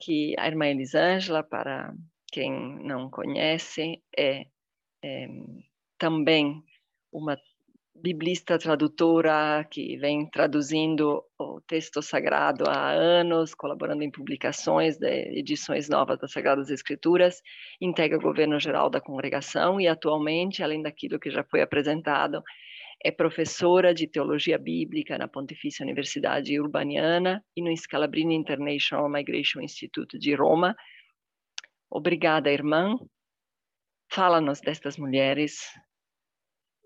que 0.00 0.34
a 0.38 0.46
irmã 0.48 0.66
Elisângela, 0.66 1.42
para 1.42 1.94
quem 2.32 2.52
não 2.84 3.10
conhece, 3.10 4.02
é, 4.16 4.46
é 5.04 5.28
também 5.98 6.62
uma 7.12 7.36
biblista 7.94 8.58
tradutora 8.58 9.64
que 9.70 9.96
vem 9.98 10.26
traduzindo 10.26 11.22
o 11.38 11.60
texto 11.60 12.00
sagrado 12.00 12.64
há 12.66 12.90
anos, 12.90 13.54
colaborando 13.54 14.02
em 14.02 14.10
publicações 14.10 14.96
de 14.96 15.38
edições 15.38 15.88
novas 15.88 16.18
das 16.18 16.32
Sagradas 16.32 16.70
Escrituras, 16.70 17.42
integra 17.80 18.16
o 18.16 18.22
governo 18.22 18.58
geral 18.58 18.88
da 18.88 19.00
congregação 19.00 19.80
e 19.80 19.86
atualmente, 19.86 20.62
além 20.62 20.82
daquilo 20.82 21.20
que 21.20 21.30
já 21.30 21.44
foi 21.44 21.60
apresentado, 21.60 22.42
é 23.02 23.10
professora 23.10 23.94
de 23.94 24.06
teologia 24.06 24.58
bíblica 24.58 25.16
na 25.16 25.26
Pontifícia 25.26 25.82
Universidade 25.84 26.60
Urbaniana 26.60 27.42
e 27.56 27.62
no 27.62 27.74
Scalabrini 27.74 28.34
International 28.34 29.08
Migration 29.08 29.60
Institute 29.60 30.18
de 30.18 30.34
Roma. 30.34 30.76
Obrigada, 31.90 32.52
irmã. 32.52 32.96
Fala-nos 34.12 34.60
destas 34.60 34.98
mulheres 34.98 35.60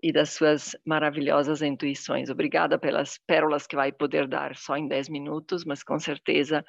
e 0.02 0.12
das 0.12 0.30
suas 0.30 0.77
maravilhosas 0.86 1.62
intuições. 1.62 2.30
Obrigada 2.30 2.78
pelas 2.78 3.19
pérolas 3.27 3.66
que 3.66 3.74
vai 3.74 3.91
poder 3.91 4.28
dar 4.28 4.55
só 4.55 4.77
em 4.77 4.86
10 4.86 5.08
minutos, 5.08 5.64
mas 5.64 5.83
com 5.83 5.98
certeza 5.98 6.64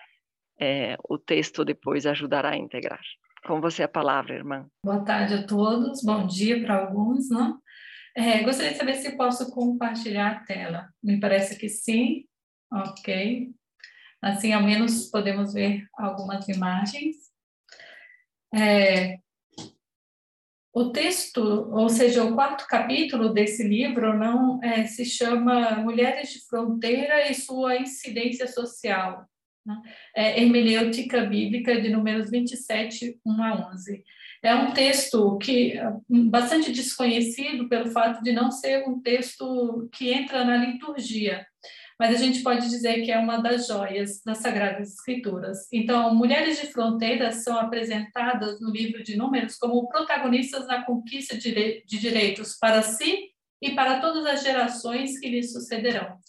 é, 0.60 0.96
o 1.08 1.18
texto 1.18 1.64
depois 1.64 2.06
ajudará 2.06 2.52
a 2.52 2.58
integrar. 2.58 3.02
Com 3.46 3.62
você 3.62 3.84
a 3.84 3.88
palavra, 3.88 4.34
irmã. 4.34 4.66
Boa 4.84 5.04
tarde 5.04 5.36
a 5.36 5.46
todos, 5.46 6.02
bom 6.04 6.26
dia 6.26 6.64
para 6.64 6.80
alguns, 6.80 7.30
não? 7.30 7.60
É, 8.18 8.44
gostaria 8.44 8.72
de 8.72 8.78
saber 8.78 8.96
se 8.96 9.18
posso 9.18 9.52
compartilhar 9.52 10.32
a 10.32 10.40
tela. 10.46 10.90
Me 11.04 11.20
parece 11.20 11.58
que 11.58 11.68
sim. 11.68 12.26
Ok. 12.72 13.52
Assim, 14.22 14.54
ao 14.54 14.64
menos 14.64 15.10
podemos 15.12 15.54
ver 15.54 15.86
algumas 15.94 16.48
imagens. 16.48 17.18
É, 18.54 19.20
o 20.74 20.92
texto, 20.92 21.42
ou 21.42 21.88
seja, 21.90 22.24
o 22.24 22.34
quarto 22.34 22.66
capítulo 22.68 23.34
desse 23.34 23.68
livro, 23.68 24.18
não 24.18 24.62
é, 24.64 24.86
se 24.86 25.06
chama 25.06 25.78
Mulheres 25.78 26.34
de 26.34 26.46
Fronteira 26.48 27.30
e 27.30 27.34
sua 27.34 27.78
incidência 27.78 28.48
social. 28.48 29.26
Né? 29.66 29.82
É, 30.16 30.42
hermenêutica 30.42 31.26
bíblica 31.26 31.82
de 31.82 31.90
números 31.90 32.30
27, 32.30 33.20
1 33.26 33.44
a 33.44 33.72
11. 33.72 34.04
É 34.46 34.54
um 34.54 34.72
texto 34.74 35.40
que 35.40 35.74
bastante 36.08 36.72
desconhecido 36.72 37.68
pelo 37.68 37.90
fato 37.90 38.22
de 38.22 38.32
não 38.32 38.52
ser 38.52 38.88
um 38.88 39.02
texto 39.02 39.90
que 39.92 40.12
entra 40.12 40.46
na 40.46 40.58
liturgia, 40.58 41.48
mas 42.00 42.14
a 42.14 42.24
gente 42.24 42.44
pode 42.44 42.70
dizer 42.70 43.02
que 43.04 43.12
é 43.12 43.18
uma 43.18 43.38
das 43.38 43.66
joias 43.66 44.22
das 44.24 44.38
Sagradas 44.38 44.94
Escrituras. 44.94 45.68
Então, 45.74 46.14
mulheres 46.14 46.62
de 46.62 46.68
fronteiras 46.68 47.44
são 47.44 47.58
apresentadas 47.58 48.62
no 48.62 48.70
livro 48.70 49.02
de 49.02 49.18
Números 49.18 49.56
como 49.56 49.88
protagonistas 49.88 50.68
na 50.68 50.86
conquista 50.86 51.36
de 51.36 51.84
direitos 51.88 52.56
para 52.56 52.84
si 52.84 53.30
e 53.60 53.72
para 53.72 54.00
todas 54.00 54.28
as 54.28 54.44
gerações 54.44 55.18
que 55.18 55.28
lhes 55.28 55.54
sucederão. 55.54 56.20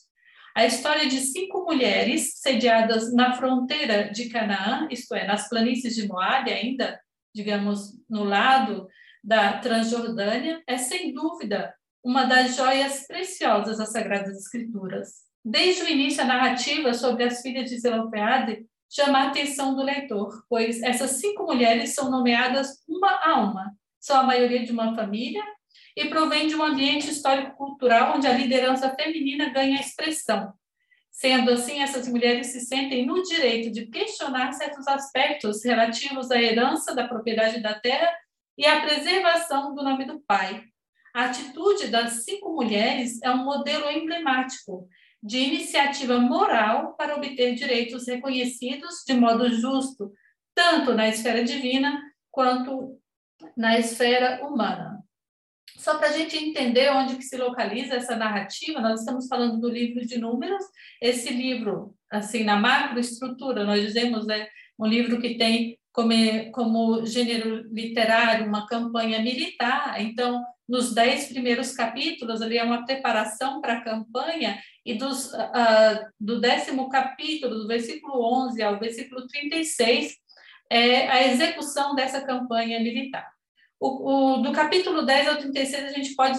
A 0.56 0.64
história 0.64 1.06
de 1.06 1.20
cinco 1.20 1.64
mulheres 1.64 2.33
sediadas 2.37 3.12
na 3.12 3.34
fronteira 3.34 4.11
de 4.11 4.31
Canaã, 4.31 4.89
isto 4.91 5.14
é, 5.14 5.27
nas 5.27 5.50
planícies 5.50 5.94
de 5.94 6.09
Moabe 6.09 6.50
ainda, 6.50 6.98
digamos, 7.37 7.92
no 8.09 8.25
lado 8.25 8.89
da 9.23 9.59
Transjordânia, 9.59 10.62
é 10.67 10.79
sem 10.79 11.12
dúvida 11.12 11.75
uma 12.03 12.25
das 12.25 12.56
joias 12.56 13.06
preciosas 13.06 13.77
das 13.77 13.93
Sagradas 13.93 14.39
Escrituras. 14.39 15.27
Desde 15.45 15.83
o 15.83 15.89
início, 15.89 16.23
a 16.23 16.27
narrativa 16.27 16.95
sobre 16.95 17.25
as 17.25 17.43
filhas 17.43 17.69
de 17.69 17.78
Zelofeade 17.78 18.65
chama 18.89 19.19
a 19.19 19.28
atenção 19.28 19.75
do 19.75 19.83
leitor, 19.83 20.45
pois 20.48 20.83
essas 20.83 21.12
cinco 21.12 21.44
mulheres 21.44 21.94
são 21.94 22.11
nomeadas 22.11 22.83
uma 22.88 23.21
a 23.22 23.41
uma. 23.41 23.72
São 24.00 24.19
a 24.19 24.22
maioria 24.22 24.65
de 24.65 24.72
uma 24.72 24.94
família 24.94 25.44
e 25.94 26.06
provém 26.06 26.47
de 26.47 26.55
um 26.55 26.62
ambiente 26.62 27.11
histórico-cultural 27.11 28.16
onde 28.16 28.27
a 28.27 28.32
liderança 28.32 28.94
feminina 28.94 29.50
ganha 29.50 29.81
expressão. 29.81 30.55
Sendo 31.16 31.50
assim, 31.50 31.81
essas 31.81 32.06
mulheres 32.06 32.49
se 32.49 32.60
sentem 32.60 33.06
no 33.06 33.22
direito 33.22 33.71
de 33.71 33.87
questionar 33.87 34.53
certos 34.53 34.87
aspectos 34.87 35.65
relativos 35.65 36.31
à 36.31 36.38
herança 36.41 36.94
da 36.94 37.09
propriedade 37.09 37.62
da 37.62 37.72
terra 37.72 38.15
e 38.56 38.66
à 38.66 38.82
preservação 38.82 39.75
do 39.75 39.82
nome 39.82 40.05
do 40.05 40.21
pai. 40.21 40.62
A 41.15 41.25
atitude 41.25 41.88
das 41.88 42.22
cinco 42.25 42.53
mulheres 42.53 43.19
é 43.22 43.31
um 43.31 43.44
modelo 43.44 43.91
emblemático 43.91 44.87
de 45.22 45.38
iniciativa 45.38 46.19
moral 46.19 46.94
para 46.99 47.16
obter 47.16 47.55
direitos 47.55 48.06
reconhecidos 48.06 49.03
de 49.06 49.15
modo 49.15 49.49
justo, 49.49 50.12
tanto 50.55 50.93
na 50.93 51.09
esfera 51.09 51.43
divina 51.43 51.99
quanto 52.31 53.00
na 53.56 53.78
esfera 53.78 54.47
humana. 54.47 55.03
Só 55.77 55.99
para 55.99 56.09
a 56.09 56.12
gente 56.12 56.37
entender 56.37 56.91
onde 56.91 57.16
que 57.16 57.22
se 57.22 57.37
localiza 57.37 57.94
essa 57.94 58.16
narrativa, 58.16 58.81
nós 58.81 59.00
estamos 59.00 59.27
falando 59.28 59.60
do 59.60 59.69
livro 59.69 60.04
de 60.06 60.19
Números. 60.19 60.65
Esse 61.00 61.31
livro, 61.31 61.94
assim, 62.10 62.44
na 62.44 62.56
macroestrutura, 62.56 63.65
nós 63.65 63.82
dizemos, 63.82 64.28
é 64.28 64.49
um 64.78 64.87
livro 64.87 65.21
que 65.21 65.37
tem 65.37 65.78
como, 65.93 66.12
como 66.53 67.06
gênero 67.06 67.66
literário 67.72 68.47
uma 68.47 68.66
campanha 68.66 69.21
militar. 69.21 70.00
Então, 70.00 70.44
nos 70.69 70.93
dez 70.93 71.28
primeiros 71.28 71.72
capítulos, 71.72 72.43
ali 72.43 72.59
é 72.59 72.65
uma 72.65 72.84
preparação 72.84 73.60
para 73.60 73.75
a 73.75 73.84
campanha, 73.84 74.60
e 74.84 74.94
dos, 74.94 75.32
uh, 75.32 76.06
do 76.21 76.41
décimo 76.41 76.88
capítulo, 76.88 77.56
do 77.56 77.66
versículo 77.66 78.22
11 78.49 78.62
ao 78.62 78.78
versículo 78.78 79.26
36, 79.26 80.15
é 80.71 81.09
a 81.09 81.32
execução 81.32 81.94
dessa 81.94 82.21
campanha 82.21 82.81
militar. 82.81 83.36
O, 83.78 84.38
o, 84.38 84.42
do 84.42 84.53
capítulo 84.53 85.04
10 85.04 85.28
ao 85.28 85.37
36, 85.37 85.84
a 85.84 85.88
gente 85.92 86.14
pode 86.14 86.38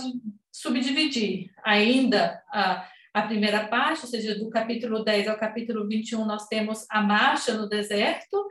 subdividir 0.51 1.51
ainda 1.63 2.41
a, 2.51 2.87
a 3.13 3.21
primeira 3.23 3.67
parte, 3.67 4.01
ou 4.01 4.09
seja, 4.09 4.35
do 4.35 4.49
capítulo 4.49 5.03
10 5.03 5.27
ao 5.27 5.37
capítulo 5.37 5.87
21, 5.87 6.25
nós 6.25 6.47
temos 6.47 6.85
a 6.89 7.01
marcha 7.01 7.53
no 7.53 7.69
deserto, 7.69 8.47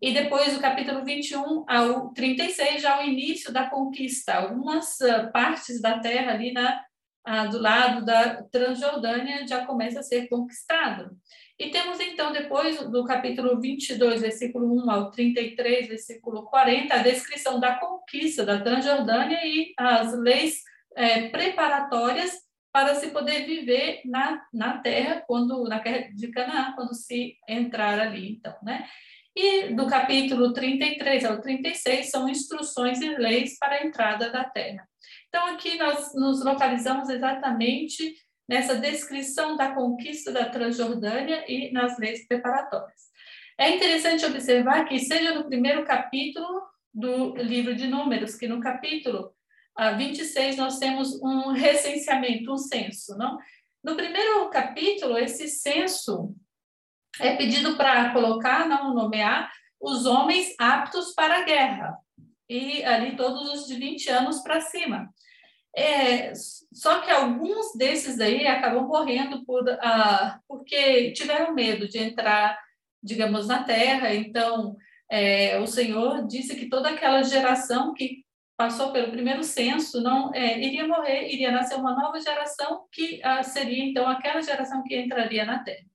e 0.00 0.12
depois 0.12 0.54
do 0.54 0.60
capítulo 0.60 1.04
21 1.04 1.64
ao 1.68 2.12
36, 2.12 2.80
já 2.80 3.00
o 3.00 3.04
início 3.04 3.52
da 3.52 3.68
conquista, 3.68 4.34
algumas 4.34 4.98
uh, 5.00 5.30
partes 5.32 5.80
da 5.80 5.98
terra 5.98 6.32
ali 6.32 6.52
na, 6.52 6.80
uh, 7.28 7.50
do 7.50 7.60
lado 7.60 8.04
da 8.04 8.42
Transjordânia 8.44 9.46
já 9.46 9.66
começa 9.66 10.00
a 10.00 10.02
ser 10.02 10.28
conquistado. 10.28 11.10
E 11.58 11.70
temos 11.70 12.00
então, 12.00 12.32
depois 12.32 12.78
do 12.90 13.04
capítulo 13.04 13.60
22, 13.60 14.22
versículo 14.22 14.82
1 14.82 14.90
ao 14.90 15.10
33, 15.10 15.88
versículo 15.88 16.44
40, 16.46 16.94
a 16.94 17.02
descrição 17.02 17.60
da 17.60 17.74
conquista 17.74 18.46
da 18.46 18.60
Transjordânia 18.60 19.38
e 19.44 19.74
as 19.76 20.18
leis 20.18 20.62
é, 20.96 21.28
preparatórias 21.28 22.32
para 22.72 22.94
se 22.94 23.08
poder 23.08 23.46
viver 23.46 24.00
na, 24.04 24.42
na 24.52 24.78
terra, 24.78 25.22
quando 25.26 25.64
na 25.64 25.80
terra 25.80 26.08
de 26.14 26.28
Canaã, 26.28 26.72
quando 26.74 26.94
se 26.94 27.36
entrar 27.48 27.98
ali, 27.98 28.32
então, 28.32 28.56
né? 28.62 28.86
E 29.36 29.74
do 29.74 29.86
capítulo 29.86 30.52
33 30.52 31.24
ao 31.24 31.40
36 31.40 32.10
são 32.10 32.28
instruções 32.28 33.00
e 33.00 33.16
leis 33.16 33.56
para 33.58 33.76
a 33.76 33.86
entrada 33.86 34.30
da 34.30 34.44
terra. 34.44 34.88
Então, 35.30 35.46
aqui 35.46 35.78
nós 35.78 36.12
nos 36.12 36.44
localizamos 36.44 37.08
exatamente 37.08 38.16
nessa 38.48 38.74
descrição 38.74 39.56
da 39.56 39.72
conquista 39.72 40.32
da 40.32 40.50
Transjordânia 40.50 41.44
e 41.48 41.72
nas 41.72 41.96
leis 41.98 42.26
preparatórias. 42.26 43.08
É 43.56 43.70
interessante 43.70 44.26
observar 44.26 44.86
que, 44.86 44.98
seja 44.98 45.32
no 45.32 45.44
primeiro 45.44 45.84
capítulo 45.84 46.62
do 46.92 47.36
livro 47.36 47.76
de 47.76 47.86
Números, 47.86 48.34
que 48.34 48.48
no 48.48 48.60
capítulo 48.60 49.32
26 49.96 50.58
ah, 50.58 50.62
nós 50.64 50.80
temos 50.80 51.14
um 51.22 51.52
recenseamento, 51.52 52.52
um 52.52 52.58
censo, 52.58 53.16
não? 53.16 53.38
No 53.84 53.94
primeiro 53.94 54.50
capítulo, 54.50 55.16
esse 55.16 55.46
censo 55.46 56.34
é 57.20 57.36
pedido 57.36 57.76
para 57.76 58.12
colocar, 58.12 58.68
não 58.68 58.92
nomear, 58.92 59.50
os 59.80 60.06
homens 60.06 60.54
aptos 60.58 61.14
para 61.14 61.38
a 61.38 61.44
guerra, 61.44 61.96
e 62.50 62.84
ali 62.84 63.14
todos 63.14 63.48
os 63.54 63.68
de 63.68 63.76
20 63.76 64.10
anos 64.10 64.40
para 64.40 64.60
cima. 64.60 65.08
É, 65.74 66.32
só 66.34 67.00
que 67.00 67.08
alguns 67.08 67.72
desses 67.76 68.18
aí 68.18 68.44
acabam 68.44 68.88
morrendo 68.88 69.44
por, 69.44 69.64
ah, 69.80 70.40
porque 70.48 71.12
tiveram 71.12 71.54
medo 71.54 71.88
de 71.88 71.98
entrar, 71.98 72.58
digamos, 73.00 73.46
na 73.46 73.62
terra. 73.62 74.12
Então, 74.12 74.76
é, 75.08 75.60
o 75.60 75.66
Senhor 75.68 76.26
disse 76.26 76.56
que 76.56 76.68
toda 76.68 76.88
aquela 76.90 77.22
geração 77.22 77.94
que 77.94 78.24
passou 78.56 78.90
pelo 78.90 79.12
primeiro 79.12 79.44
censo 79.44 80.00
não 80.00 80.34
é, 80.34 80.58
iria 80.58 80.88
morrer, 80.88 81.32
iria 81.32 81.52
nascer 81.52 81.76
uma 81.76 81.94
nova 81.94 82.20
geração 82.20 82.84
que 82.90 83.20
ah, 83.22 83.44
seria 83.44 83.84
então 83.84 84.08
aquela 84.08 84.42
geração 84.42 84.82
que 84.82 85.00
entraria 85.00 85.44
na 85.44 85.62
terra. 85.62 85.86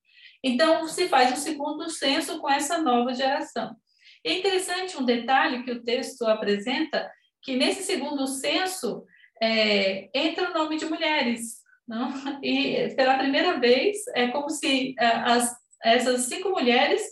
Então, 0.42 0.88
se 0.88 1.06
faz 1.06 1.34
o 1.34 1.40
segundo 1.40 1.90
censo 1.90 2.40
com 2.40 2.48
essa 2.48 2.78
nova 2.78 3.12
geração. 3.12 3.76
É 4.24 4.32
interessante 4.38 4.96
um 4.96 5.04
detalhe 5.04 5.62
que 5.62 5.70
o 5.70 5.82
texto 5.82 6.22
apresenta, 6.26 7.10
que 7.42 7.56
nesse 7.56 7.82
segundo 7.82 8.26
censo, 8.26 9.04
é, 9.40 10.08
entra 10.14 10.50
o 10.50 10.54
nome 10.54 10.76
de 10.76 10.86
mulheres. 10.86 11.64
Não? 11.86 12.12
E 12.42 12.94
pela 12.96 13.16
primeira 13.18 13.60
vez 13.60 13.98
é 14.14 14.28
como 14.28 14.50
se 14.50 14.94
é, 14.98 15.06
as, 15.06 15.56
essas 15.82 16.22
cinco 16.22 16.50
mulheres 16.50 17.02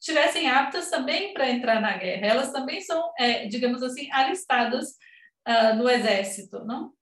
estivessem 0.00 0.48
aptas 0.48 0.90
também 0.90 1.32
para 1.32 1.50
entrar 1.50 1.80
na 1.80 1.96
guerra. 1.96 2.26
Elas 2.26 2.52
também 2.52 2.80
são, 2.80 3.12
é, 3.18 3.46
digamos 3.46 3.82
assim, 3.82 4.10
alistadas 4.12 4.90
uh, 5.48 5.74
no 5.76 5.88
exército, 5.88 6.64
não? 6.64 6.92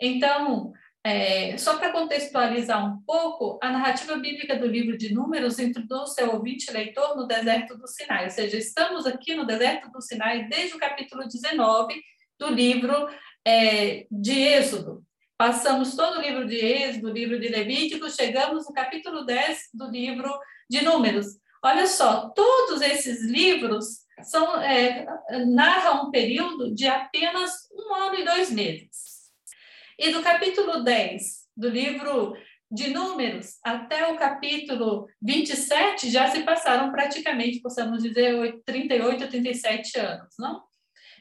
Então, 0.00 0.72
é, 1.04 1.56
só 1.56 1.78
para 1.78 1.92
contextualizar 1.92 2.84
um 2.84 3.00
pouco, 3.02 3.58
a 3.62 3.70
narrativa 3.70 4.16
bíblica 4.16 4.56
do 4.56 4.66
livro 4.66 4.96
de 4.98 5.14
Números 5.14 5.58
introduz 5.58 6.14
seu 6.14 6.32
ouvinte 6.32 6.70
leitor 6.70 7.16
no 7.16 7.26
deserto 7.26 7.76
do 7.76 7.86
Sinai, 7.86 8.24
ou 8.24 8.30
seja, 8.30 8.56
estamos 8.56 9.06
aqui 9.06 9.34
no 9.34 9.46
deserto 9.46 9.90
do 9.90 10.02
Sinai 10.02 10.48
desde 10.48 10.76
o 10.76 10.78
capítulo 10.78 11.26
19 11.26 11.94
do 12.38 12.48
livro 12.48 13.08
é, 13.46 14.06
de 14.10 14.32
Êxodo. 14.32 15.02
Passamos 15.36 15.94
todo 15.94 16.18
o 16.18 16.20
livro 16.20 16.46
de 16.46 16.56
Êxodo, 16.56 17.08
o 17.08 17.12
livro 17.12 17.38
de 17.38 17.48
Levítico, 17.48 18.10
chegamos 18.10 18.66
no 18.66 18.74
capítulo 18.74 19.24
10 19.24 19.68
do 19.72 19.88
livro 19.88 20.28
de 20.68 20.82
Números. 20.82 21.26
Olha 21.62 21.86
só, 21.86 22.28
todos 22.30 22.82
esses 22.82 23.24
livros 23.24 24.00
são, 24.22 24.60
é, 24.60 25.06
narram 25.46 26.08
um 26.08 26.10
período 26.10 26.74
de 26.74 26.86
apenas 26.86 27.68
um 27.72 27.94
ano 27.94 28.16
e 28.16 28.24
dois 28.24 28.50
meses. 28.50 29.17
E 29.98 30.12
do 30.12 30.22
capítulo 30.22 30.84
10 30.84 31.22
do 31.56 31.68
livro 31.68 32.36
de 32.70 32.90
Números 32.90 33.58
até 33.64 34.12
o 34.12 34.16
capítulo 34.16 35.08
27 35.20 36.08
já 36.08 36.30
se 36.30 36.42
passaram 36.44 36.92
praticamente, 36.92 37.60
possamos 37.60 38.02
dizer, 38.02 38.60
38, 38.64 39.28
37 39.28 39.98
anos, 39.98 40.34
não? 40.38 40.62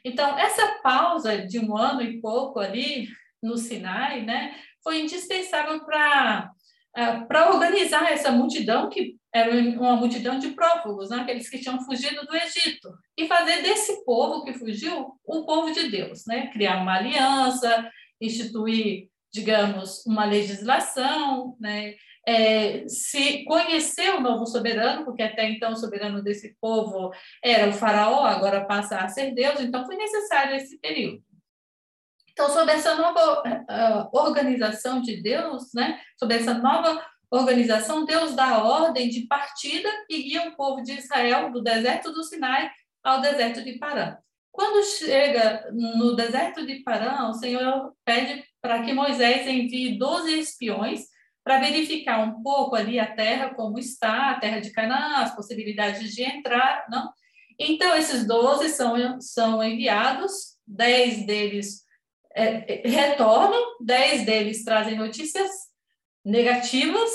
Então, 0.06 0.38
essa 0.38 0.79
pausa 0.83 1.45
de 1.45 1.59
um 1.59 1.75
ano 1.75 2.01
e 2.03 2.21
pouco 2.21 2.59
ali 2.59 3.07
no 3.41 3.57
Sinai, 3.57 4.24
né, 4.24 4.56
foi 4.83 5.01
indispensável 5.01 5.83
para 5.83 6.51
uh, 6.97 7.27
para 7.27 7.51
organizar 7.51 8.12
essa 8.12 8.31
multidão 8.31 8.89
que 8.89 9.15
era 9.33 9.51
uma 9.51 9.95
multidão 9.95 10.39
de 10.39 10.50
prófugos, 10.50 11.09
né, 11.09 11.18
aqueles 11.18 11.50
que 11.50 11.59
tinham 11.59 11.81
fugido 11.81 12.25
do 12.25 12.35
Egito, 12.35 12.89
e 13.18 13.27
fazer 13.27 13.62
desse 13.62 14.03
povo 14.06 14.44
que 14.44 14.53
fugiu 14.53 15.13
o 15.25 15.45
povo 15.45 15.71
de 15.71 15.89
Deus, 15.89 16.25
né, 16.25 16.47
criar 16.47 16.81
uma 16.81 16.95
aliança, 16.95 17.89
instituir, 18.21 19.09
digamos, 19.31 20.05
uma 20.05 20.25
legislação, 20.25 21.55
né? 21.59 21.95
É, 22.25 22.85
se 22.89 23.45
conhecer 23.45 24.09
o 24.15 24.19
novo 24.19 24.45
soberano, 24.45 25.05
porque 25.05 25.23
até 25.23 25.49
então 25.49 25.71
o 25.71 25.77
soberano 25.77 26.21
desse 26.21 26.57
povo 26.59 27.09
era 27.41 27.69
o 27.69 27.73
faraó, 27.73 28.25
agora 28.25 28.65
passa 28.65 28.97
a 28.97 29.07
ser 29.07 29.33
Deus, 29.33 29.61
então 29.61 29.85
foi 29.85 29.95
necessário 29.95 30.57
esse 30.57 30.77
período. 30.79 31.23
Então, 32.37 32.49
sobre 32.49 32.73
essa 32.73 32.95
nova 32.95 33.41
uh, 33.41 34.09
organização 34.11 35.01
de 35.01 35.21
Deus, 35.23 35.73
né? 35.73 35.99
sobre 36.19 36.35
essa 36.35 36.53
nova 36.53 37.03
organização, 37.31 38.05
Deus 38.05 38.35
dá 38.35 38.63
ordem 38.63 39.09
de 39.09 39.25
partida 39.25 39.89
e 40.09 40.21
guia 40.21 40.49
o 40.49 40.55
povo 40.55 40.83
de 40.83 40.91
Israel 40.93 41.51
do 41.51 41.63
deserto 41.63 42.11
do 42.11 42.23
Sinai 42.23 42.69
ao 43.03 43.21
deserto 43.21 43.63
de 43.63 43.79
Parã. 43.79 44.17
Quando 44.57 44.83
chega 44.83 45.69
no 45.71 46.15
deserto 46.15 46.65
de 46.65 46.80
Parã, 46.80 47.30
o 47.30 47.33
Senhor 47.36 47.94
pede 48.04 48.44
para 48.59 48.81
que 48.81 48.92
Moisés 48.92 49.45
envie 49.45 50.00
12 50.00 50.39
espiões 50.39 51.01
para 51.44 51.59
verificar 51.59 52.21
um 52.21 52.42
pouco 52.42 52.75
ali 52.75 53.00
a 53.00 53.06
terra, 53.06 53.54
como 53.54 53.77
está, 53.77 54.31
a 54.31 54.39
terra 54.39 54.59
de 54.59 54.71
Canaã, 54.71 55.21
as 55.21 55.36
possibilidades 55.36 56.12
de 56.12 56.24
entrar, 56.24 56.88
não? 56.89 57.13
Então, 57.59 57.95
esses 57.95 58.25
12 58.25 58.69
são, 58.69 59.21
são 59.21 59.63
enviados, 59.63 60.57
10 60.65 61.27
deles 61.27 61.83
é, 62.36 62.81
retornam, 62.83 63.62
10 63.81 64.25
deles 64.25 64.63
trazem 64.63 64.98
notícias 64.98 65.51
negativas, 66.25 67.12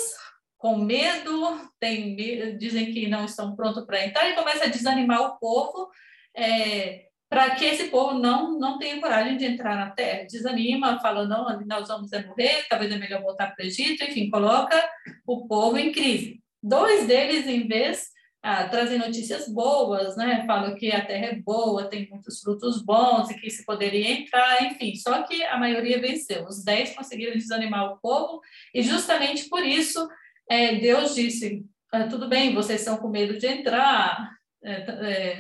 com 0.57 0.77
medo, 0.77 1.69
tem, 1.81 2.15
dizem 2.57 2.93
que 2.93 3.09
não 3.09 3.25
estão 3.25 3.57
prontos 3.57 3.85
para 3.85 4.07
entrar, 4.07 4.31
e 4.31 4.37
começa 4.37 4.67
a 4.67 4.69
desanimar 4.69 5.23
o 5.23 5.39
povo, 5.41 5.91
é, 6.37 7.09
para 7.33 7.55
que 7.55 7.65
esse 7.65 7.85
povo 7.85 8.19
não, 8.19 8.59
não 8.59 8.79
tenha 8.79 9.01
coragem 9.01 9.39
de 9.39 9.47
entrar 9.47 9.75
na 9.75 9.89
terra. 9.89 10.27
Desanima, 10.27 11.01
fala, 11.01 11.27
não, 11.27 11.47
nós 11.65 11.89
vamos 11.89 12.13
é 12.13 12.23
morrer, 12.27 12.67
talvez 12.69 12.93
é 12.93 12.99
melhor 12.99 13.23
voltar 13.23 13.57
para 13.57 13.65
o 13.65 13.67
Egito, 13.67 14.05
enfim, 14.05 14.29
coloca 14.29 14.79
o 15.27 15.49
povo 15.49 15.79
em 15.79 15.91
crise. 15.91 16.43
Dois 16.63 17.07
deles, 17.07 17.47
em 17.47 17.67
vez, 17.67 18.09
ah, 18.43 18.69
trazem 18.69 18.99
notícias 18.99 19.49
boas, 19.49 20.15
né? 20.15 20.45
Falam 20.47 20.75
que 20.75 20.93
a 20.93 21.07
terra 21.07 21.29
é 21.29 21.37
boa, 21.37 21.89
tem 21.89 22.07
muitos 22.11 22.39
frutos 22.39 22.83
bons 22.83 23.31
e 23.31 23.35
que 23.41 23.49
se 23.49 23.65
poderia 23.65 24.11
entrar, 24.13 24.65
enfim. 24.65 24.95
Só 24.97 25.23
que 25.23 25.43
a 25.45 25.57
maioria 25.57 26.03
venceu. 26.03 26.45
Os 26.45 26.63
dez 26.63 26.95
conseguiram 26.95 27.33
desanimar 27.33 27.95
o 27.95 27.97
povo 27.99 28.43
e 28.75 28.83
justamente 28.83 29.49
por 29.49 29.65
isso 29.65 30.07
é, 30.51 30.75
Deus 30.75 31.15
disse: 31.15 31.65
ah, 31.91 32.07
tudo 32.07 32.29
bem, 32.29 32.53
vocês 32.53 32.81
estão 32.81 32.99
com 32.99 33.09
medo 33.09 33.39
de 33.39 33.47
entrar, 33.47 34.37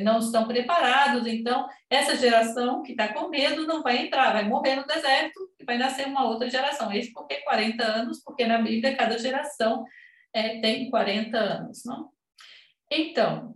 não 0.00 0.18
estão 0.18 0.46
preparados, 0.48 1.26
então 1.26 1.68
essa 1.88 2.16
geração 2.16 2.82
que 2.82 2.92
está 2.92 3.12
com 3.12 3.28
medo 3.28 3.66
não 3.66 3.82
vai 3.82 3.98
entrar, 3.98 4.32
vai 4.32 4.44
morrer 4.44 4.76
no 4.76 4.86
deserto 4.86 5.38
e 5.60 5.64
vai 5.64 5.78
nascer 5.78 6.06
uma 6.06 6.24
outra 6.24 6.50
geração. 6.50 6.92
Isso 6.92 7.12
porque 7.12 7.36
40 7.42 7.84
anos, 7.84 8.22
porque 8.24 8.46
na 8.46 8.60
Bíblia 8.60 8.96
cada 8.96 9.18
geração 9.18 9.84
é, 10.32 10.60
tem 10.60 10.90
40 10.90 11.38
anos, 11.38 11.82
não? 11.84 12.10
Então, 12.90 13.54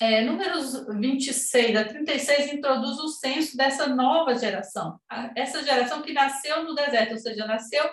é, 0.00 0.20
números 0.20 0.86
26 0.86 1.76
a 1.76 1.84
36 1.84 2.52
introduz 2.52 2.98
o 2.98 3.08
censo 3.08 3.56
dessa 3.56 3.86
nova 3.88 4.34
geração, 4.36 5.00
essa 5.34 5.64
geração 5.64 6.02
que 6.02 6.12
nasceu 6.12 6.62
no 6.62 6.74
deserto, 6.74 7.12
ou 7.12 7.18
seja, 7.18 7.46
nasceu 7.46 7.84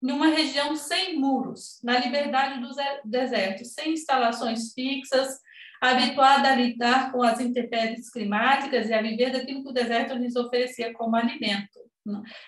numa 0.00 0.26
região 0.26 0.74
sem 0.74 1.16
muros, 1.16 1.78
na 1.84 2.00
liberdade 2.00 2.60
do 2.60 2.74
deserto, 3.04 3.64
sem 3.64 3.92
instalações 3.92 4.72
fixas, 4.72 5.38
habituada 5.82 6.48
a 6.48 6.54
lidar 6.54 7.10
com 7.10 7.22
as 7.24 7.40
intempéries 7.40 8.08
climáticas 8.08 8.88
e 8.88 8.94
a 8.94 9.02
viver 9.02 9.32
daquilo 9.32 9.64
que 9.64 9.70
o 9.70 9.74
deserto 9.74 10.14
lhes 10.14 10.36
oferecia 10.36 10.92
como 10.92 11.16
alimento. 11.16 11.80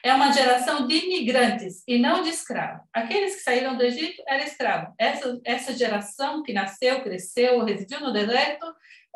É 0.03 0.15
uma 0.15 0.33
geração 0.33 0.87
de 0.87 0.95
imigrantes 0.95 1.83
e 1.87 1.99
não 1.99 2.23
de 2.23 2.31
escravos. 2.31 2.87
Aqueles 2.93 3.37
que 3.37 3.43
saíram 3.43 3.77
do 3.77 3.85
Egito 3.85 4.23
eram 4.27 4.45
escravos. 4.45 4.95
Essa, 4.99 5.41
essa 5.45 5.73
geração 5.73 6.43
que 6.43 6.53
nasceu, 6.53 7.03
cresceu, 7.03 7.65
residiu 7.65 8.01
no 8.01 8.13
deserto 8.13 8.67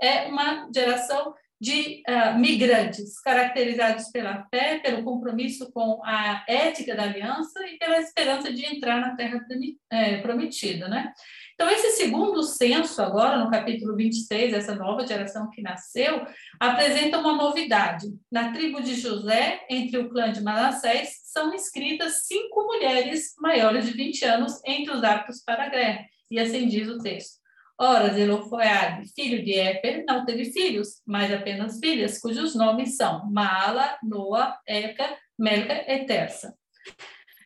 é 0.01 0.27
uma 0.27 0.69
geração 0.75 1.35
de 1.61 2.03
uh, 2.09 2.39
migrantes, 2.39 3.21
caracterizados 3.21 4.11
pela 4.11 4.47
fé, 4.49 4.79
pelo 4.79 5.03
compromisso 5.03 5.73
com 5.73 6.01
a 6.05 6.45
ética 6.47 6.95
da 6.95 7.03
aliança 7.03 7.67
e 7.67 7.77
pela 7.79 7.99
esperança 7.99 8.53
de 8.53 8.65
entrar 8.65 9.01
na 9.01 9.17
terra 9.17 9.45
eh, 9.91 10.19
prometida. 10.19 10.89
Né? 10.89 11.13
Então, 11.61 11.69
esse 11.73 11.97
segundo 11.97 12.41
censo, 12.45 13.03
agora 13.03 13.37
no 13.37 13.51
capítulo 13.51 13.97
23, 13.97 14.55
essa 14.55 14.77
nova 14.77 15.05
geração 15.05 15.51
que 15.51 15.61
nasceu, 15.61 16.25
apresenta 16.61 17.19
uma 17.19 17.35
novidade. 17.35 18.07
Na 18.31 18.53
tribo 18.53 18.81
de 18.81 18.95
José, 18.95 19.67
entre 19.69 19.99
o 19.99 20.09
clã 20.09 20.31
de 20.31 20.41
Manassés, 20.41 21.15
são 21.25 21.53
inscritas 21.53 22.27
cinco 22.29 22.63
mulheres 22.63 23.35
maiores 23.41 23.87
de 23.87 23.93
20 23.93 24.25
anos 24.25 24.61
entre 24.65 24.95
os 24.95 25.03
aptos 25.03 25.43
para 25.43 25.65
a 25.65 25.69
guerra. 25.69 26.05
E 26.31 26.39
assim 26.39 26.69
diz 26.69 26.89
o 26.89 26.99
texto. 26.99 27.39
Ora, 27.77 28.15
Zelofoiade, 28.15 29.13
filho 29.13 29.45
de 29.45 29.55
Éper, 29.55 30.05
não 30.07 30.25
teve 30.25 30.53
filhos, 30.53 31.03
mas 31.05 31.33
apenas 31.33 31.81
filhas, 31.81 32.21
cujos 32.21 32.55
nomes 32.55 32.97
são 32.97 33.29
Maala, 33.33 33.99
Noa, 34.05 34.57
Eca, 34.65 35.19
Melca 35.37 35.75
e 35.93 36.07
Terça. 36.07 36.55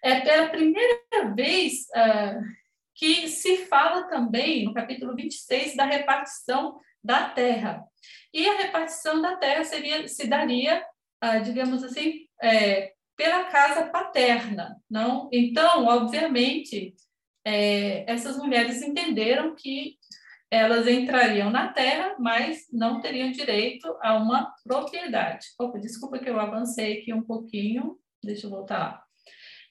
É 0.05 0.21
pela 0.21 0.51
primeira 0.51 1.01
vez 1.35 1.87
uh, 1.97 2.62
que 3.03 3.27
se 3.27 3.67
fala 3.67 4.05
também, 4.05 4.65
no 4.65 4.73
capítulo 4.73 5.17
26, 5.17 5.75
da 5.75 5.85
repartição 5.85 6.79
da 7.03 7.29
terra. 7.31 7.85
E 8.33 8.49
a 8.49 8.57
repartição 8.59 9.21
da 9.21 9.35
terra 9.35 9.65
seria, 9.65 10.07
se 10.07 10.29
daria, 10.29 10.87
ah, 11.21 11.39
digamos 11.39 11.83
assim, 11.83 12.29
é, 12.41 12.93
pela 13.17 13.47
casa 13.47 13.87
paterna, 13.87 14.81
não? 14.89 15.29
Então, 15.33 15.85
obviamente, 15.85 16.95
é, 17.45 18.09
essas 18.09 18.37
mulheres 18.37 18.81
entenderam 18.83 19.57
que 19.57 19.97
elas 20.49 20.87
entrariam 20.87 21.51
na 21.51 21.73
terra, 21.73 22.15
mas 22.21 22.69
não 22.73 23.01
teriam 23.01 23.33
direito 23.33 23.99
a 24.01 24.15
uma 24.15 24.55
propriedade. 24.63 25.49
Opa, 25.59 25.77
desculpa 25.81 26.21
que 26.21 26.31
eu 26.31 26.39
avancei 26.39 27.01
aqui 27.01 27.13
um 27.13 27.23
pouquinho, 27.23 27.99
deixa 28.23 28.47
eu 28.47 28.51
voltar 28.51 28.79
lá. 28.79 29.02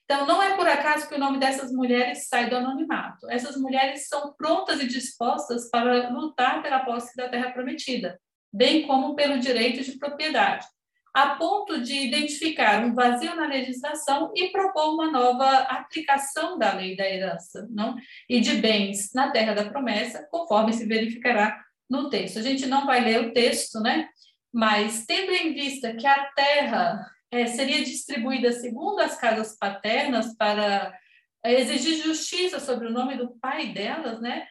Então, 0.04 0.26
não 0.26 0.42
é 0.42 0.56
por 0.56 0.68
acaso 0.68 1.08
que 1.08 1.14
o 1.14 1.18
nome 1.18 1.38
dessas 1.38 1.72
mulheres 1.72 2.28
sai 2.28 2.50
do 2.50 2.56
anonimato. 2.56 3.30
Essas 3.30 3.56
mulheres 3.56 4.08
são 4.08 4.34
prontas 4.34 4.80
e 4.80 4.86
dispostas 4.86 5.70
para 5.70 6.10
lutar 6.10 6.62
pela 6.62 6.80
posse 6.80 7.16
da 7.16 7.28
terra 7.28 7.50
prometida, 7.50 8.20
bem 8.52 8.86
como 8.86 9.14
pelo 9.14 9.38
direito 9.38 9.82
de 9.82 9.98
propriedade, 9.98 10.66
a 11.14 11.36
ponto 11.36 11.80
de 11.80 11.94
identificar 11.94 12.84
um 12.84 12.94
vazio 12.94 13.34
na 13.36 13.46
legislação 13.46 14.32
e 14.34 14.48
propor 14.48 14.94
uma 14.94 15.10
nova 15.10 15.48
aplicação 15.64 16.58
da 16.58 16.72
lei 16.72 16.96
da 16.96 17.08
herança 17.08 17.68
não? 17.70 17.96
e 18.28 18.40
de 18.40 18.54
bens 18.56 19.12
na 19.14 19.30
terra 19.30 19.54
da 19.54 19.70
promessa, 19.70 20.26
conforme 20.30 20.72
se 20.72 20.86
verificará 20.86 21.62
no 21.88 22.08
texto. 22.08 22.38
A 22.38 22.42
gente 22.42 22.66
não 22.66 22.86
vai 22.86 23.00
ler 23.00 23.20
o 23.20 23.32
texto, 23.32 23.78
né? 23.80 24.08
Mas 24.52 25.04
tendo 25.06 25.32
em 25.32 25.52
vista 25.54 25.94
que 25.94 26.06
a 26.06 26.24
terra 26.34 27.06
é, 27.32 27.46
seria 27.46 27.82
distribuída 27.82 28.52
segundo 28.52 29.00
as 29.00 29.16
casas 29.16 29.56
paternas 29.58 30.36
para 30.36 30.96
exigir 31.44 32.04
justiça 32.04 32.60
sobre 32.60 32.86
o 32.86 32.92
nome 32.92 33.16
do 33.16 33.30
pai 33.40 33.72
delas, 33.72 34.20
né? 34.20 34.46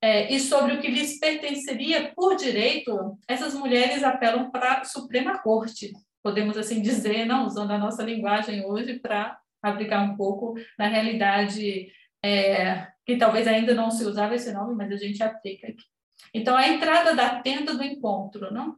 é, 0.00 0.32
e 0.32 0.38
sobre 0.38 0.74
o 0.74 0.80
que 0.80 0.88
lhes 0.88 1.18
pertenceria 1.18 2.12
por 2.14 2.36
direito, 2.36 3.18
essas 3.26 3.54
mulheres 3.54 4.04
apelam 4.04 4.50
para 4.50 4.80
a 4.80 4.84
Suprema 4.84 5.38
Corte, 5.38 5.92
podemos 6.22 6.56
assim 6.56 6.82
dizer, 6.82 7.24
não 7.24 7.46
usando 7.46 7.72
a 7.72 7.78
nossa 7.78 8.02
linguagem 8.02 8.64
hoje 8.64 8.98
para 8.98 9.38
aplicar 9.62 10.02
um 10.02 10.16
pouco 10.16 10.54
na 10.78 10.86
realidade 10.86 11.90
é, 12.22 12.86
que 13.04 13.16
talvez 13.16 13.46
ainda 13.46 13.74
não 13.74 13.90
se 13.90 14.04
usava 14.04 14.34
esse 14.34 14.52
nome, 14.52 14.74
mas 14.74 14.92
a 14.92 14.96
gente 14.96 15.22
aplica 15.22 15.68
aqui. 15.68 15.84
Então, 16.32 16.56
a 16.56 16.68
entrada 16.68 17.14
da 17.14 17.40
tenda 17.40 17.74
do 17.74 17.82
encontro, 17.82 18.52
não? 18.52 18.76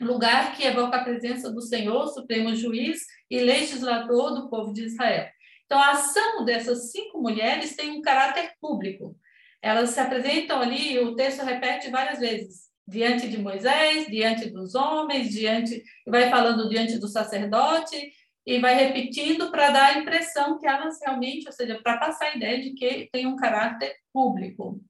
Lugar 0.00 0.56
que 0.56 0.64
evoca 0.64 0.96
a 0.96 1.04
presença 1.04 1.52
do 1.52 1.60
Senhor, 1.60 2.08
Supremo 2.08 2.54
Juiz 2.54 3.00
e 3.30 3.38
legislador 3.40 4.34
do 4.34 4.48
povo 4.48 4.72
de 4.72 4.84
Israel. 4.84 5.28
Então, 5.66 5.80
a 5.80 5.92
ação 5.92 6.44
dessas 6.44 6.90
cinco 6.90 7.20
mulheres 7.20 7.74
tem 7.74 7.90
um 7.90 8.02
caráter 8.02 8.52
público. 8.60 9.16
Elas 9.62 9.90
se 9.90 10.00
apresentam 10.00 10.60
ali, 10.60 10.98
o 10.98 11.14
texto 11.14 11.42
repete 11.42 11.90
várias 11.90 12.18
vezes, 12.18 12.64
diante 12.86 13.28
de 13.28 13.38
Moisés, 13.38 14.06
diante 14.06 14.50
dos 14.50 14.74
homens, 14.74 15.30
diante, 15.30 15.82
vai 16.06 16.28
falando 16.28 16.68
diante 16.68 16.98
do 16.98 17.08
sacerdote, 17.08 18.12
e 18.46 18.58
vai 18.58 18.74
repetindo 18.74 19.50
para 19.50 19.70
dar 19.70 19.94
a 19.94 19.98
impressão 19.98 20.58
que 20.58 20.66
elas 20.66 20.98
realmente, 21.02 21.46
ou 21.46 21.52
seja, 21.52 21.80
para 21.82 21.96
passar 21.96 22.26
a 22.26 22.36
ideia 22.36 22.60
de 22.60 22.74
que 22.74 23.08
tem 23.10 23.26
um 23.26 23.36
caráter 23.36 23.94
público. 24.12 24.80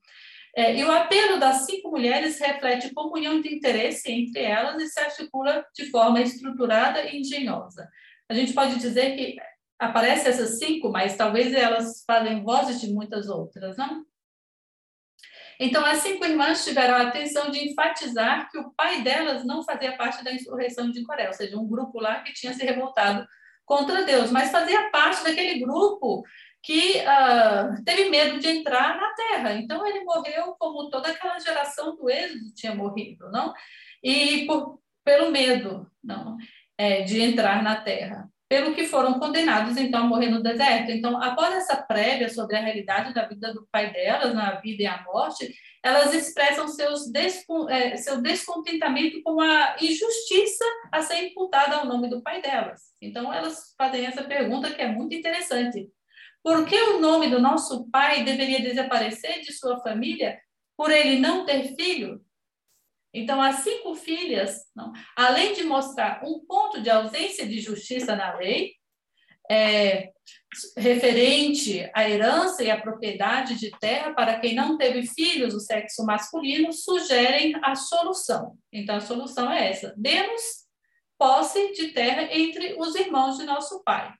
É, 0.57 0.77
e 0.77 0.85
o 0.85 0.93
apelo 0.93 1.39
das 1.41 1.67
cinco 1.67 1.91
mulheres 1.91 2.39
reflete 2.39 2.95
comunhão 2.95 3.41
de 3.41 3.53
interesse 3.53 4.11
entre 4.11 4.43
elas 4.43 4.81
e 4.81 4.87
se 4.89 5.01
articula 5.01 5.67
de 5.75 5.91
forma 5.91 6.21
estruturada 6.21 7.03
e 7.03 7.19
engenhosa. 7.19 7.89
A 8.29 8.35
gente 8.35 8.53
pode 8.53 8.79
dizer 8.79 9.17
que 9.17 9.37
aparece 9.79 10.29
essas 10.29 10.59
cinco, 10.59 10.91
mas 10.91 11.17
talvez 11.17 11.53
elas 11.53 12.05
falem 12.07 12.43
vozes 12.43 12.81
de 12.81 12.93
muitas 12.93 13.29
outras, 13.29 13.77
não? 13.77 14.05
Então, 15.59 15.85
as 15.85 15.99
cinco 15.99 16.25
irmãs 16.25 16.65
tiveram 16.65 16.95
a 16.95 17.03
atenção 17.03 17.51
de 17.51 17.69
enfatizar 17.69 18.51
que 18.51 18.59
o 18.59 18.73
pai 18.75 19.03
delas 19.03 19.45
não 19.45 19.63
fazia 19.63 19.97
parte 19.97 20.23
da 20.25 20.33
insurreição 20.33 20.91
de 20.91 21.05
Coré, 21.05 21.29
ou 21.29 21.33
seja, 21.33 21.57
um 21.57 21.69
grupo 21.69 22.01
lá 22.01 22.23
que 22.23 22.33
tinha 22.33 22.53
se 22.53 22.65
revoltado 22.65 23.27
contra 23.65 24.05
Deus, 24.05 24.31
mas 24.31 24.51
fazia 24.51 24.91
parte 24.91 25.23
daquele 25.25 25.61
grupo 25.61 26.23
que 26.65 26.99
uh, 27.01 27.85
teve 27.85 28.09
medo 28.09 28.39
de 28.41 28.49
entrar 28.49 28.97
na 28.97 29.13
terra. 29.15 29.53
Então, 29.53 29.87
ele 29.87 30.03
morreu 30.03 30.57
como 30.59 30.89
toda 30.89 31.11
aquela 31.11 31.39
geração 31.39 31.95
do 31.95 32.09
Êxodo 32.09 32.55
tinha 32.55 32.75
morrido, 32.75 33.31
não? 33.31 33.53
E 34.03 34.47
por, 34.47 34.81
pelo 35.05 35.31
medo 35.31 35.87
não, 36.03 36.39
é, 36.79 37.03
de 37.03 37.21
entrar 37.21 37.63
na 37.63 37.77
terra 37.77 38.29
pelo 38.49 38.75
que 38.75 38.87
foram 38.87 39.19
condenados 39.19 39.77
então 39.77 40.03
a 40.03 40.07
morrer 40.07 40.29
no 40.29 40.43
deserto. 40.43 40.91
Então, 40.91 41.21
após 41.21 41.55
essa 41.55 41.77
prévia 41.77 42.29
sobre 42.29 42.57
a 42.57 42.61
realidade 42.61 43.13
da 43.13 43.27
vida 43.27 43.53
do 43.53 43.67
pai 43.73 43.93
delas, 43.93 44.35
na 44.35 44.53
vida 44.61 44.83
e 44.83 44.87
a 44.87 45.03
morte, 45.03 45.53
elas 45.83 46.15
expressam 46.15 46.69
seus 46.69 47.11
descon, 47.11 47.69
é, 47.69 47.97
seu 47.97 48.23
descontentamento 48.23 49.21
com 49.23 49.41
a 49.41 49.77
injustiça 49.81 50.65
a 50.93 51.03
ser 51.03 51.27
imputada 51.27 51.77
ao 51.77 51.87
nome 51.87 52.09
do 52.09 52.23
pai 52.23 52.41
delas. 52.41 52.81
Então, 53.03 53.33
elas 53.33 53.75
fazem 53.77 54.07
essa 54.07 54.23
pergunta 54.23 54.71
que 54.71 54.81
é 54.81 54.89
muito 54.89 55.15
interessante. 55.15 55.89
Por 56.45 56.67
que 56.67 56.77
o 56.77 57.01
nome 57.01 57.31
do 57.31 57.41
nosso 57.41 57.89
pai 57.91 58.23
deveria 58.23 58.61
desaparecer 58.61 59.41
de 59.41 59.51
sua 59.51 59.81
família 59.81 60.39
por 60.77 60.91
ele 60.91 61.19
não 61.19 61.47
ter 61.47 61.75
filho? 61.75 62.23
Então, 63.15 63.41
as 63.41 63.61
cinco 63.61 63.95
filhas, 63.95 64.67
não, 64.77 64.93
além 65.17 65.55
de 65.55 65.65
mostrar 65.65 66.23
um 66.23 66.45
ponto 66.45 66.83
de 66.83 66.91
ausência 66.91 67.47
de 67.47 67.61
justiça 67.61 68.15
na 68.15 68.37
lei, 68.37 68.73
é, 69.51 70.11
referente 70.77 71.91
à 71.95 72.09
herança 72.09 72.63
e 72.63 72.71
à 72.71 72.79
propriedade 72.79 73.59
de 73.59 73.71
terra 73.79 74.13
para 74.13 74.39
quem 74.39 74.55
não 74.55 74.77
teve 74.77 75.07
filhos 75.07 75.55
do 75.55 75.61
sexo 75.61 76.05
masculino, 76.05 76.75
sugerem 76.75 77.55
a 77.63 77.75
solução. 77.75 78.59
Então, 78.71 78.97
a 78.97 79.01
solução 79.01 79.51
é 79.51 79.71
essa: 79.71 79.95
demos 79.97 80.43
posse 81.17 81.73
de 81.73 81.89
terra 81.89 82.29
entre 82.31 82.75
os 82.79 82.95
irmãos 82.95 83.39
de 83.39 83.45
nosso 83.45 83.83
pai. 83.83 84.13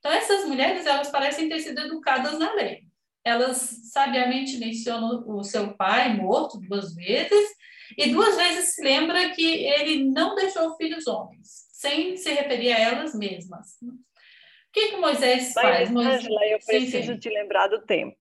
Então, 0.00 0.12
essas 0.12 0.46
mulheres, 0.46 0.86
elas 0.86 1.10
parecem 1.10 1.48
ter 1.48 1.60
sido 1.60 1.78
educadas 1.80 2.38
na 2.38 2.52
lei. 2.54 2.80
Elas 3.22 3.56
sabiamente 3.92 4.58
mencionam 4.58 5.22
o 5.26 5.44
seu 5.44 5.76
pai 5.76 6.16
morto 6.16 6.58
duas 6.58 6.94
vezes 6.94 7.50
e 7.96 8.10
duas 8.10 8.36
vezes 8.36 8.74
se 8.74 8.82
lembra 8.82 9.30
que 9.30 9.44
ele 9.44 10.04
não 10.04 10.34
deixou 10.34 10.74
filhos 10.76 11.06
homens, 11.06 11.66
sem 11.72 12.16
se 12.16 12.32
referir 12.32 12.72
a 12.72 12.78
elas 12.78 13.14
mesmas. 13.14 13.76
O 13.82 14.72
que, 14.72 14.88
que 14.88 14.96
Moisés 14.96 15.52
faz? 15.52 15.90
Moisés... 15.90 16.24
Angela, 16.24 16.46
eu 16.46 16.58
preciso 16.64 16.90
sim, 16.90 17.14
sim. 17.14 17.18
te 17.18 17.28
lembrar 17.28 17.66
do 17.68 17.82
tempo. 17.82 18.16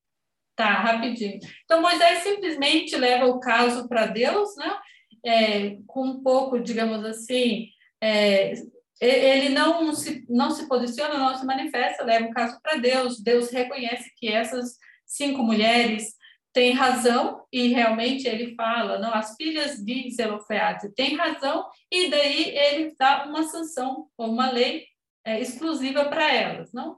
Tá, 0.56 0.74
rapidinho. 0.74 1.40
Então, 1.64 1.82
Moisés 1.82 2.20
simplesmente 2.20 2.94
leva 2.98 3.28
o 3.28 3.40
caso 3.40 3.88
para 3.88 4.08
Deus, 4.08 4.56
né? 4.58 4.78
É, 5.26 5.78
com 5.88 6.04
um 6.04 6.22
pouco, 6.22 6.60
digamos 6.60 7.06
assim, 7.06 7.70
é, 8.02 8.54
ele 9.00 9.50
não 9.50 9.94
se, 9.94 10.26
não 10.30 10.52
se 10.52 10.68
posiciona, 10.68 11.18
não 11.18 11.36
se 11.36 11.46
manifesta, 11.46 12.04
leva 12.04 12.28
o 12.28 12.34
caso 12.34 12.60
para 12.62 12.78
Deus. 12.78 13.22
Deus 13.22 13.50
reconhece 13.50 14.12
que 14.18 14.28
essas 14.28 14.78
cinco 15.06 15.42
mulheres 15.42 16.18
tem 16.52 16.74
razão, 16.74 17.46
e 17.54 17.68
realmente 17.68 18.28
ele 18.28 18.56
fala, 18.56 18.98
não, 18.98 19.14
as 19.14 19.36
filhas 19.36 19.78
de 19.78 20.10
Zelofeade 20.12 20.94
têm 20.96 21.16
razão, 21.16 21.66
e 21.92 22.10
daí 22.10 22.50
ele 22.50 22.96
dá 22.98 23.26
uma 23.26 23.44
sanção, 23.44 24.08
ou 24.18 24.32
uma 24.32 24.50
lei 24.50 24.86
é, 25.24 25.40
exclusiva 25.40 26.06
para 26.06 26.34
elas, 26.34 26.74
não? 26.74 26.98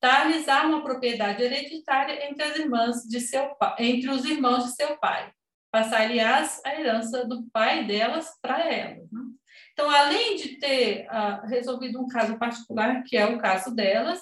Talizar 0.00 0.66
uma 0.66 0.82
propriedade 0.82 1.42
hereditária 1.42 2.28
entre 2.28 2.42
as 2.44 2.56
irmãs 2.56 3.02
de 3.02 3.20
seu 3.20 3.50
entre 3.78 4.08
os 4.08 4.24
irmãos 4.24 4.64
de 4.64 4.76
seu 4.76 4.96
pai, 4.98 5.32
passar, 5.70 6.02
aliás, 6.02 6.60
a 6.64 6.78
herança 6.78 7.26
do 7.26 7.44
pai 7.52 7.84
delas 7.84 8.28
para 8.40 8.60
elas, 8.72 9.10
não? 9.10 9.32
Então, 9.72 9.90
além 9.90 10.36
de 10.36 10.56
ter 10.58 11.06
uh, 11.06 11.46
resolvido 11.46 12.00
um 12.00 12.08
caso 12.08 12.38
particular, 12.38 13.02
que 13.04 13.16
é 13.16 13.26
o 13.26 13.38
caso 13.38 13.74
delas, 13.74 14.20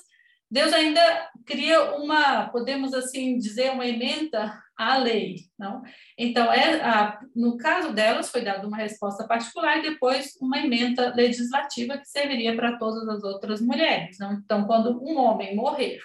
Deus 0.51 0.73
ainda 0.73 1.31
cria 1.47 1.95
uma, 1.97 2.49
podemos 2.49 2.93
assim 2.93 3.39
dizer, 3.39 3.71
uma 3.71 3.87
emenda 3.87 4.61
à 4.77 4.97
lei, 4.97 5.37
não? 5.57 5.83
Então, 6.19 6.53
é, 6.53 7.19
no 7.37 7.57
caso 7.57 7.93
delas, 7.93 8.31
foi 8.31 8.43
dada 8.43 8.67
uma 8.67 8.77
resposta 8.77 9.29
particular 9.29 9.79
e 9.79 9.91
depois 9.91 10.37
uma 10.41 10.59
emenda 10.59 11.15
legislativa 11.15 11.99
que 11.99 12.07
serviria 12.07 12.57
para 12.57 12.79
todas 12.79 13.09
as 13.09 13.23
outras 13.23 13.61
mulheres. 13.61 14.19
Não? 14.19 14.33
Então, 14.33 14.67
quando 14.67 15.01
um 15.05 15.19
homem 15.19 15.55
morrer 15.55 16.01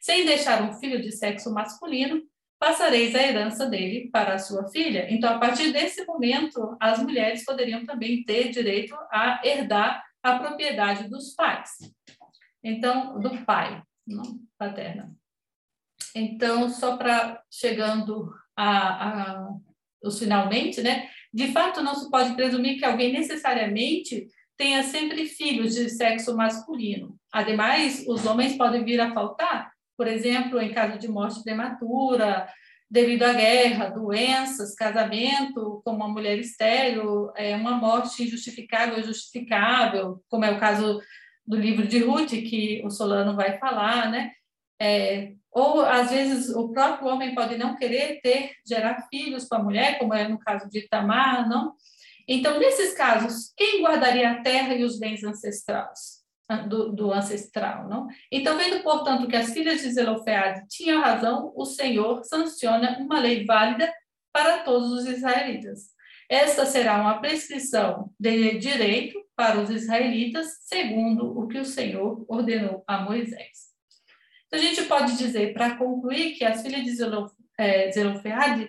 sem 0.00 0.26
deixar 0.26 0.62
um 0.62 0.72
filho 0.74 1.00
de 1.00 1.12
sexo 1.12 1.52
masculino, 1.52 2.22
passareis 2.62 3.12
a 3.16 3.20
herança 3.20 3.66
dele 3.66 4.08
para 4.12 4.34
a 4.34 4.38
sua 4.38 4.68
filha. 4.68 5.08
Então, 5.10 5.34
a 5.34 5.38
partir 5.40 5.72
desse 5.72 6.06
momento, 6.06 6.76
as 6.78 7.02
mulheres 7.02 7.44
poderiam 7.44 7.84
também 7.84 8.22
ter 8.22 8.50
direito 8.50 8.94
a 9.10 9.40
herdar 9.42 10.00
a 10.22 10.38
propriedade 10.38 11.08
dos 11.08 11.34
pais. 11.34 11.70
Então, 12.62 13.18
do 13.18 13.44
pai, 13.44 13.82
não 14.06 14.38
paterna. 14.56 15.12
Então, 16.14 16.68
só 16.68 16.96
para 16.96 17.42
chegando 17.50 18.32
a, 18.56 19.08
a, 19.08 19.48
os 20.00 20.20
finalmente, 20.20 20.82
né? 20.82 21.10
De 21.34 21.48
fato, 21.48 21.82
não 21.82 21.96
se 21.96 22.08
pode 22.12 22.36
presumir 22.36 22.78
que 22.78 22.84
alguém 22.84 23.12
necessariamente 23.12 24.28
tenha 24.56 24.84
sempre 24.84 25.26
filhos 25.26 25.74
de 25.74 25.90
sexo 25.90 26.36
masculino. 26.36 27.18
Ademais, 27.32 28.04
os 28.06 28.24
homens 28.24 28.56
podem 28.56 28.84
vir 28.84 29.00
a 29.00 29.12
faltar, 29.12 29.71
por 29.96 30.06
exemplo, 30.06 30.60
em 30.60 30.72
caso 30.72 30.98
de 30.98 31.08
morte 31.08 31.42
prematura, 31.42 32.48
devido 32.90 33.22
à 33.22 33.32
guerra, 33.32 33.88
doenças, 33.88 34.74
casamento, 34.74 35.80
como 35.84 35.96
uma 35.96 36.08
mulher 36.08 36.38
estéril, 36.38 37.32
é 37.36 37.56
uma 37.56 37.72
morte 37.72 38.22
injustificável 38.22 38.96
ou 38.96 39.02
justificável, 39.02 40.22
como 40.28 40.44
é 40.44 40.50
o 40.50 40.60
caso 40.60 41.00
do 41.46 41.56
livro 41.56 41.86
de 41.86 42.00
Ruth, 42.00 42.30
que 42.30 42.82
o 42.84 42.90
Solano 42.90 43.34
vai 43.34 43.58
falar, 43.58 44.10
né? 44.10 44.32
É, 44.80 45.32
ou, 45.50 45.80
às 45.80 46.10
vezes, 46.10 46.48
o 46.54 46.70
próprio 46.70 47.08
homem 47.08 47.34
pode 47.34 47.56
não 47.56 47.76
querer 47.76 48.20
ter, 48.20 48.52
gerar 48.66 49.06
filhos 49.08 49.46
com 49.46 49.56
a 49.56 49.62
mulher, 49.62 49.98
como 49.98 50.14
é 50.14 50.26
no 50.26 50.38
caso 50.38 50.68
de 50.68 50.80
Itamar, 50.80 51.48
não? 51.48 51.74
Então, 52.26 52.58
nesses 52.58 52.94
casos, 52.94 53.52
quem 53.56 53.82
guardaria 53.82 54.30
a 54.30 54.42
terra 54.42 54.74
e 54.74 54.84
os 54.84 54.98
bens 54.98 55.24
ancestrais? 55.24 56.21
Do, 56.68 56.92
do, 56.92 57.12
ancestral, 57.12 57.88
não? 57.88 58.06
Então, 58.30 58.56
vendo, 58.56 58.82
portanto, 58.82 59.26
que 59.26 59.36
as 59.36 59.52
filhas 59.52 59.80
de 59.80 59.90
Zelofeade 59.90 60.66
tinham 60.68 61.00
razão, 61.00 61.52
o 61.56 61.64
Senhor 61.64 62.22
sanciona 62.24 62.98
uma 62.98 63.18
lei 63.18 63.44
válida 63.44 63.92
para 64.32 64.58
todos 64.58 64.92
os 64.92 65.06
israelitas. 65.06 65.90
Esta 66.28 66.64
será 66.64 67.00
uma 67.00 67.20
prescrição 67.20 68.10
de 68.18 68.58
direito 68.58 69.20
para 69.36 69.60
os 69.60 69.70
israelitas, 69.70 70.58
segundo 70.64 71.38
o 71.38 71.46
que 71.46 71.58
o 71.58 71.64
Senhor 71.64 72.24
ordenou 72.28 72.82
a 72.86 73.02
Moisés. 73.02 73.72
Então, 74.46 74.58
a 74.58 74.62
gente 74.62 74.82
pode 74.84 75.16
dizer, 75.16 75.52
para 75.52 75.76
concluir, 75.76 76.34
que 76.34 76.44
as 76.44 76.62
filhas 76.62 76.84
de 76.84 76.94
Zelofeade, 77.92 78.68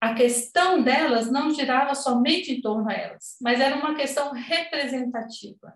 a 0.00 0.14
questão 0.14 0.82
delas 0.82 1.30
não 1.30 1.54
girava 1.54 1.94
somente 1.94 2.52
em 2.52 2.60
torno 2.60 2.88
a 2.90 2.92
elas, 2.92 3.36
mas 3.40 3.60
era 3.60 3.76
uma 3.76 3.94
questão 3.94 4.32
representativa. 4.32 5.74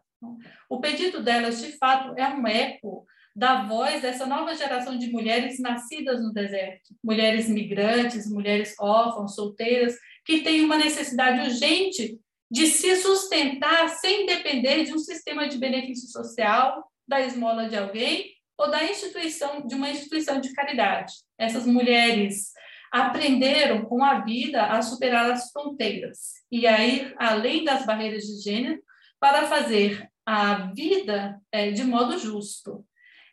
O 0.68 0.80
pedido 0.80 1.22
delas, 1.22 1.60
de 1.60 1.72
fato, 1.78 2.14
é 2.18 2.28
um 2.28 2.46
eco 2.46 3.06
dar 3.34 3.68
voz 3.68 4.02
a 4.02 4.08
essa 4.08 4.24
nova 4.24 4.54
geração 4.54 4.96
de 4.96 5.10
mulheres 5.10 5.60
nascidas 5.60 6.22
no 6.22 6.32
deserto, 6.32 6.94
mulheres 7.04 7.48
migrantes, 7.48 8.30
mulheres 8.30 8.74
órfãs, 8.80 9.34
solteiras, 9.34 9.94
que 10.24 10.40
têm 10.40 10.64
uma 10.64 10.78
necessidade 10.78 11.40
urgente 11.40 12.18
de 12.50 12.66
se 12.66 12.96
sustentar 12.96 13.88
sem 13.90 14.24
depender 14.24 14.84
de 14.84 14.94
um 14.94 14.98
sistema 14.98 15.48
de 15.48 15.58
benefício 15.58 16.08
social, 16.08 16.90
da 17.06 17.20
esmola 17.20 17.68
de 17.68 17.76
alguém 17.76 18.32
ou 18.58 18.70
da 18.70 18.84
instituição 18.84 19.66
de 19.66 19.74
uma 19.74 19.90
instituição 19.90 20.40
de 20.40 20.52
caridade. 20.54 21.12
Essas 21.38 21.66
mulheres 21.66 22.52
aprenderam 22.90 23.84
com 23.84 24.02
a 24.02 24.20
vida 24.20 24.64
a 24.64 24.80
superar 24.80 25.30
as 25.30 25.50
fronteiras 25.50 26.36
e 26.50 26.66
a 26.66 26.84
ir 26.86 27.14
além 27.18 27.64
das 27.64 27.84
barreiras 27.84 28.22
de 28.22 28.40
gênero 28.40 28.80
para 29.20 29.46
fazer 29.46 30.08
a 30.24 30.72
vida 30.72 31.40
é, 31.52 31.70
de 31.70 31.84
modo 31.84 32.18
justo. 32.18 32.84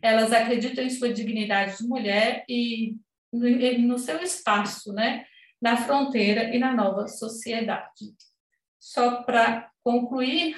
Elas 0.01 0.31
acreditam 0.31 0.83
em 0.83 0.89
sua 0.89 1.11
dignidade 1.11 1.77
de 1.77 1.87
mulher 1.87 2.45
e 2.47 2.95
no, 3.31 3.87
no 3.87 3.99
seu 3.99 4.21
espaço, 4.21 4.93
né, 4.93 5.25
na 5.61 5.77
fronteira 5.77 6.53
e 6.55 6.59
na 6.59 6.73
nova 6.73 7.07
sociedade. 7.07 8.13
Só 8.79 9.23
para 9.23 9.71
concluir, 9.83 10.55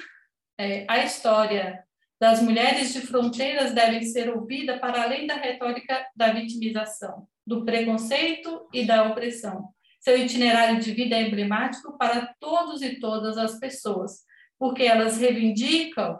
é, 0.58 0.84
a 0.88 1.04
história 1.04 1.84
das 2.20 2.40
mulheres 2.40 2.92
de 2.92 3.02
fronteiras 3.02 3.72
deve 3.72 4.02
ser 4.04 4.30
ouvida 4.30 4.78
para 4.78 5.02
além 5.02 5.26
da 5.26 5.34
retórica 5.34 6.06
da 6.14 6.32
vitimização, 6.32 7.28
do 7.46 7.64
preconceito 7.64 8.68
e 8.72 8.86
da 8.86 9.04
opressão. 9.04 9.68
Seu 10.00 10.16
itinerário 10.18 10.80
de 10.80 10.92
vida 10.92 11.16
é 11.16 11.22
emblemático 11.22 11.96
para 11.98 12.34
todos 12.40 12.80
e 12.80 12.98
todas 12.98 13.36
as 13.36 13.58
pessoas, 13.58 14.24
porque 14.58 14.82
elas 14.82 15.18
reivindicam 15.18 16.18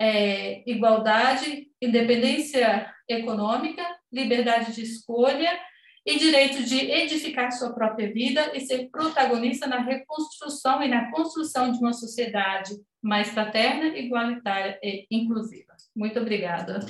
é, 0.00 0.62
igualdade, 0.70 1.68
independência 1.80 2.92
econômica, 3.08 3.84
liberdade 4.12 4.74
de 4.74 4.82
escolha 4.82 5.58
e 6.06 6.18
direito 6.18 6.62
de 6.62 6.78
edificar 6.90 7.52
sua 7.52 7.74
própria 7.74 8.12
vida 8.12 8.52
e 8.54 8.60
ser 8.60 8.88
protagonista 8.90 9.66
na 9.66 9.80
reconstrução 9.80 10.82
e 10.82 10.88
na 10.88 11.10
construção 11.10 11.70
de 11.70 11.78
uma 11.78 11.92
sociedade 11.92 12.70
mais 13.02 13.28
fraterna, 13.28 13.96
igualitária 13.98 14.78
e 14.82 15.06
inclusiva. 15.10 15.74
Muito 15.94 16.18
obrigada. 16.18 16.80